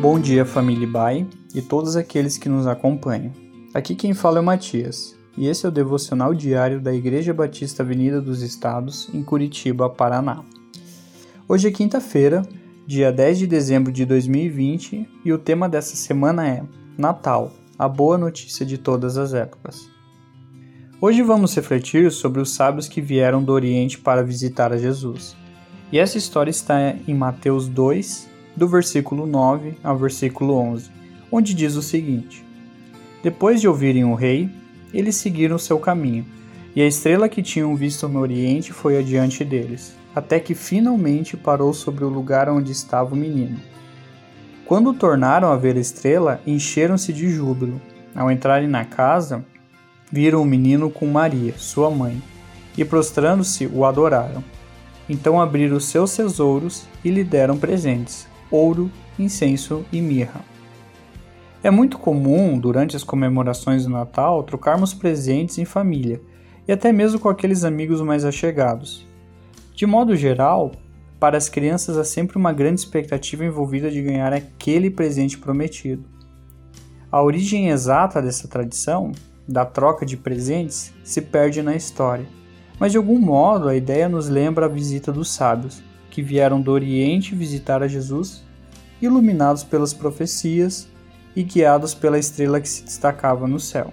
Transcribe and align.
Bom 0.00 0.20
dia, 0.20 0.44
família 0.44 0.86
Bai 0.86 1.26
e 1.52 1.60
todos 1.60 1.96
aqueles 1.96 2.38
que 2.38 2.48
nos 2.48 2.68
acompanham. 2.68 3.32
Aqui 3.74 3.96
quem 3.96 4.14
fala 4.14 4.38
é 4.38 4.40
o 4.40 4.44
Matias, 4.44 5.16
e 5.36 5.48
esse 5.48 5.66
é 5.66 5.68
o 5.68 5.72
devocional 5.72 6.32
diário 6.32 6.80
da 6.80 6.94
Igreja 6.94 7.34
Batista 7.34 7.82
Avenida 7.82 8.20
dos 8.20 8.40
Estados, 8.40 9.12
em 9.12 9.24
Curitiba, 9.24 9.90
Paraná. 9.90 10.44
Hoje 11.48 11.66
é 11.66 11.72
quinta-feira, 11.72 12.46
dia 12.86 13.10
10 13.10 13.40
de 13.40 13.46
dezembro 13.48 13.90
de 13.90 14.04
2020, 14.04 15.08
e 15.24 15.32
o 15.32 15.38
tema 15.38 15.68
dessa 15.68 15.96
semana 15.96 16.46
é 16.46 16.62
Natal, 16.96 17.50
a 17.76 17.88
boa 17.88 18.16
notícia 18.16 18.64
de 18.64 18.78
todas 18.78 19.18
as 19.18 19.34
épocas. 19.34 19.90
Hoje 21.00 21.22
vamos 21.22 21.52
refletir 21.56 22.12
sobre 22.12 22.40
os 22.40 22.54
sábios 22.54 22.86
que 22.86 23.00
vieram 23.00 23.42
do 23.42 23.52
Oriente 23.52 23.98
para 23.98 24.22
visitar 24.22 24.72
a 24.72 24.76
Jesus. 24.76 25.36
E 25.90 25.98
essa 25.98 26.16
história 26.16 26.50
está 26.52 26.94
em 27.08 27.14
Mateus 27.14 27.66
2, 27.66 28.37
do 28.58 28.68
versículo 28.68 29.26
9 29.26 29.78
ao 29.82 29.96
versículo 29.96 30.54
11, 30.54 30.90
onde 31.30 31.54
diz 31.54 31.76
o 31.76 31.82
seguinte: 31.82 32.44
Depois 33.22 33.60
de 33.60 33.68
ouvirem 33.68 34.04
o 34.04 34.14
rei, 34.14 34.50
eles 34.92 35.16
seguiram 35.16 35.56
seu 35.56 35.78
caminho, 35.78 36.26
e 36.74 36.82
a 36.82 36.86
estrela 36.86 37.28
que 37.28 37.42
tinham 37.42 37.74
visto 37.76 38.08
no 38.08 38.18
Oriente 38.18 38.72
foi 38.72 38.98
adiante 38.98 39.44
deles, 39.44 39.96
até 40.14 40.40
que 40.40 40.54
finalmente 40.54 41.36
parou 41.36 41.72
sobre 41.72 42.04
o 42.04 42.08
lugar 42.08 42.48
onde 42.48 42.72
estava 42.72 43.14
o 43.14 43.16
menino. 43.16 43.58
Quando 44.66 44.92
tornaram 44.92 45.50
a 45.50 45.56
ver 45.56 45.76
a 45.76 45.80
estrela, 45.80 46.42
encheram-se 46.46 47.12
de 47.12 47.30
júbilo. 47.30 47.80
Ao 48.14 48.30
entrarem 48.30 48.68
na 48.68 48.84
casa, 48.84 49.44
viram 50.12 50.42
o 50.42 50.44
menino 50.44 50.90
com 50.90 51.06
Maria, 51.06 51.54
sua 51.56 51.90
mãe, 51.90 52.22
e 52.76 52.84
prostrando-se 52.84 53.66
o 53.66 53.84
adoraram. 53.84 54.44
Então 55.08 55.40
abriram 55.40 55.80
seus 55.80 56.14
tesouros 56.14 56.84
e 57.02 57.10
lhe 57.10 57.24
deram 57.24 57.56
presentes: 57.56 58.28
ouro, 58.50 58.90
incenso 59.18 59.84
e 59.92 60.00
mirra. 60.00 60.40
É 61.62 61.70
muito 61.70 61.98
comum, 61.98 62.58
durante 62.58 62.96
as 62.96 63.02
comemorações 63.02 63.84
do 63.84 63.90
Natal, 63.90 64.42
trocarmos 64.42 64.94
presentes 64.94 65.58
em 65.58 65.64
família 65.64 66.20
e 66.66 66.72
até 66.72 66.92
mesmo 66.92 67.18
com 67.18 67.28
aqueles 67.28 67.64
amigos 67.64 68.00
mais 68.00 68.24
achegados. 68.24 69.06
De 69.74 69.86
modo 69.86 70.14
geral, 70.16 70.72
para 71.18 71.36
as 71.36 71.48
crianças 71.48 71.96
há 71.96 72.04
sempre 72.04 72.36
uma 72.36 72.52
grande 72.52 72.80
expectativa 72.80 73.44
envolvida 73.44 73.90
de 73.90 74.02
ganhar 74.02 74.32
aquele 74.32 74.90
presente 74.90 75.36
prometido. 75.38 76.04
A 77.10 77.22
origem 77.22 77.70
exata 77.70 78.22
dessa 78.22 78.46
tradição, 78.46 79.12
da 79.48 79.64
troca 79.64 80.06
de 80.06 80.16
presentes, 80.16 80.92
se 81.02 81.22
perde 81.22 81.62
na 81.62 81.74
história 81.74 82.38
mas 82.78 82.92
de 82.92 82.98
algum 82.98 83.18
modo 83.18 83.68
a 83.68 83.76
ideia 83.76 84.08
nos 84.08 84.28
lembra 84.28 84.66
a 84.66 84.68
visita 84.68 85.10
dos 85.10 85.30
sábios, 85.30 85.82
que 86.10 86.22
vieram 86.22 86.60
do 86.60 86.70
Oriente 86.70 87.34
visitar 87.34 87.82
a 87.82 87.88
Jesus, 87.88 88.44
iluminados 89.00 89.64
pelas 89.64 89.92
profecias 89.92 90.88
e 91.34 91.42
guiados 91.42 91.94
pela 91.94 92.18
estrela 92.18 92.60
que 92.60 92.68
se 92.68 92.82
destacava 92.82 93.46
no 93.46 93.60
céu. 93.60 93.92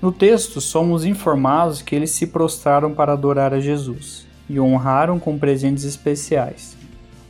No 0.00 0.12
texto, 0.12 0.60
somos 0.60 1.04
informados 1.04 1.82
que 1.82 1.94
eles 1.94 2.10
se 2.10 2.26
prostraram 2.26 2.94
para 2.94 3.12
adorar 3.12 3.52
a 3.52 3.60
Jesus 3.60 4.26
e 4.48 4.60
honraram 4.60 5.18
com 5.18 5.38
presentes 5.38 5.84
especiais: 5.84 6.76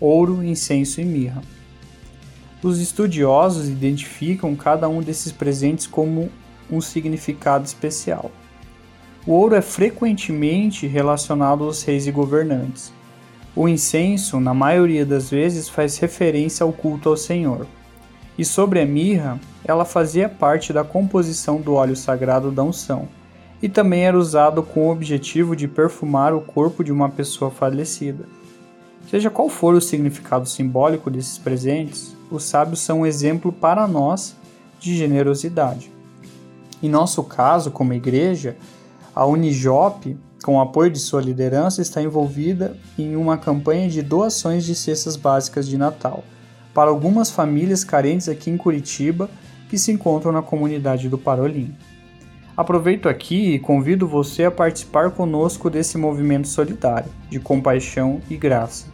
ouro, 0.01 0.43
incenso 0.43 1.01
e 1.01 1.05
mirra. 1.05 1.43
Os 2.63 2.81
estudiosos 2.81 3.69
identificam 3.69 4.57
cada 4.57 4.89
um 4.89 5.01
desses 5.01 5.31
presentes 5.31 5.87
como 5.87 6.31
um 6.71 6.81
significado 6.81 7.65
especial. 7.65 8.33
O 9.27 9.33
ouro 9.33 9.55
é 9.55 9.63
frequentemente 9.63 10.87
relacionado 10.87 11.65
aos 11.65 11.83
reis 11.83 12.07
e 12.07 12.11
governantes. 12.11 12.93
O 13.57 13.67
incenso, 13.67 14.39
na 14.39 14.53
maioria 14.53 15.07
das 15.07 15.31
vezes, 15.31 15.67
faz 15.67 15.97
referência 15.97 16.63
ao 16.63 16.75
culto 16.75 17.09
ao 17.09 17.17
Senhor. 17.17 17.67
E 18.37 18.45
sobre 18.45 18.83
a 18.83 18.85
mirra, 18.85 19.41
ela 19.65 19.87
fazia 19.87 20.29
parte 20.29 20.75
da 20.75 20.85
composição 20.85 21.59
do 21.59 21.73
óleo 21.73 21.97
sagrado 21.97 22.51
da 22.51 22.63
unção, 22.63 23.09
e 23.63 23.67
também 23.67 24.05
era 24.05 24.19
usado 24.19 24.63
com 24.63 24.89
o 24.89 24.93
objetivo 24.93 25.57
de 25.57 25.67
perfumar 25.67 26.35
o 26.35 26.43
corpo 26.43 26.85
de 26.85 26.93
uma 26.93 27.09
pessoa 27.09 27.51
falecida. 27.51 28.27
Seja 29.11 29.31
qual 29.31 29.49
for 29.49 29.75
o 29.75 29.81
significado 29.81 30.47
simbólico 30.47 31.11
desses 31.11 31.39
presentes, 31.39 32.15
os 32.31 32.45
sábios 32.45 32.81
são 32.81 33.01
um 33.01 33.07
exemplo 33.07 33.51
para 33.51 33.89
nós 33.89 34.37
de 34.79 34.95
generosidade. 34.95 35.91
Em 36.83 36.91
nosso 36.91 37.25
caso, 37.25 37.71
como 37.71 37.95
igreja, 37.95 38.55
a 39.15 39.25
Unijop, 39.25 40.15
com 40.43 40.57
o 40.57 40.61
apoio 40.61 40.91
de 40.91 40.99
sua 40.99 41.21
liderança, 41.21 41.83
está 41.83 42.03
envolvida 42.03 42.77
em 42.99 43.17
uma 43.17 43.37
campanha 43.37 43.89
de 43.89 44.03
doações 44.03 44.65
de 44.65 44.75
cestas 44.75 45.17
básicas 45.17 45.67
de 45.67 45.77
Natal 45.77 46.23
para 46.75 46.91
algumas 46.91 47.31
famílias 47.31 47.83
carentes 47.83 48.29
aqui 48.29 48.51
em 48.51 48.57
Curitiba 48.57 49.31
que 49.69 49.79
se 49.79 49.91
encontram 49.91 50.31
na 50.31 50.43
comunidade 50.43 51.09
do 51.09 51.17
Parolim. 51.17 51.75
Aproveito 52.57 53.09
aqui 53.09 53.55
e 53.55 53.59
convido 53.59 54.07
você 54.07 54.45
a 54.45 54.51
participar 54.51 55.11
conosco 55.11 55.69
desse 55.69 55.99
movimento 55.99 56.49
solidário 56.49 57.11
de 57.29 57.39
compaixão 57.39 58.21
e 58.31 58.37
graça. 58.37 58.87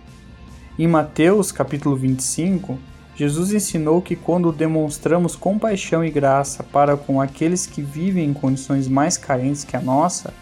Em 0.78 0.88
Mateus 0.88 1.52
capítulo 1.52 1.94
25, 1.96 2.78
Jesus 3.14 3.52
ensinou 3.52 4.00
que 4.00 4.16
quando 4.16 4.50
demonstramos 4.50 5.36
compaixão 5.36 6.04
e 6.04 6.10
graça 6.10 6.62
para 6.62 6.96
com 6.96 7.20
aqueles 7.20 7.66
que 7.66 7.82
vivem 7.82 8.30
em 8.30 8.32
condições 8.32 8.88
mais 8.88 9.16
carentes 9.16 9.64
que 9.64 9.76
a 9.76 9.80
nossa, 9.80 10.32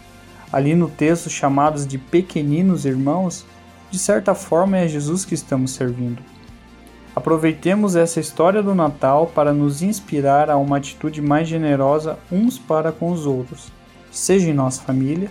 ali 0.51 0.75
no 0.75 0.89
texto 0.89 1.29
chamados 1.29 1.87
de 1.87 1.97
pequeninos 1.97 2.85
irmãos, 2.85 3.45
de 3.89 3.97
certa 3.97 4.33
forma 4.33 4.77
é 4.77 4.87
Jesus 4.87 5.25
que 5.25 5.33
estamos 5.33 5.71
servindo. 5.71 6.21
Aproveitemos 7.15 7.95
essa 7.95 8.19
história 8.19 8.63
do 8.63 8.73
Natal 8.73 9.27
para 9.27 9.53
nos 9.53 9.81
inspirar 9.81 10.49
a 10.49 10.57
uma 10.57 10.77
atitude 10.77 11.21
mais 11.21 11.47
generosa 11.47 12.17
uns 12.31 12.57
para 12.57 12.91
com 12.91 13.11
os 13.11 13.25
outros, 13.25 13.71
seja 14.09 14.49
em 14.49 14.53
nossa 14.53 14.81
família, 14.81 15.29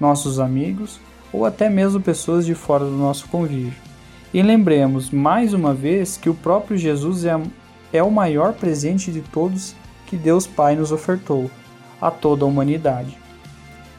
nossos 0.00 0.40
amigos 0.40 0.98
ou 1.32 1.44
até 1.44 1.68
mesmo 1.68 2.00
pessoas 2.00 2.46
de 2.46 2.54
fora 2.54 2.84
do 2.84 2.96
nosso 2.96 3.28
convívio. 3.28 3.74
E 4.32 4.42
lembremos 4.42 5.10
mais 5.10 5.52
uma 5.52 5.74
vez 5.74 6.16
que 6.16 6.30
o 6.30 6.34
próprio 6.34 6.76
Jesus 6.76 7.24
é, 7.24 7.38
é 7.92 8.02
o 8.02 8.10
maior 8.10 8.54
presente 8.54 9.12
de 9.12 9.20
todos 9.20 9.74
que 10.06 10.16
Deus 10.16 10.46
Pai 10.46 10.76
nos 10.76 10.92
ofertou 10.92 11.50
a 12.00 12.10
toda 12.10 12.44
a 12.44 12.48
humanidade. 12.48 13.18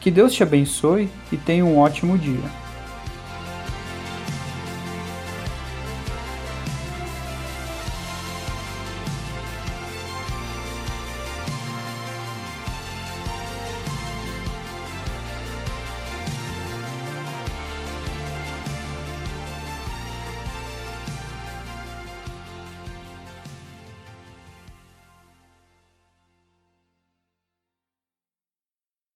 Que 0.00 0.10
Deus 0.10 0.32
te 0.32 0.42
abençoe 0.42 1.10
e 1.30 1.36
tenha 1.36 1.64
um 1.64 1.78
ótimo 1.78 2.16
dia. 2.16 2.59